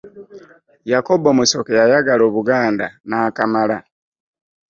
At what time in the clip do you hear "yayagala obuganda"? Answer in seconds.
1.79-2.85